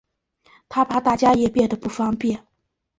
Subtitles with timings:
[0.67, 2.43] 她怕大家也变得不方便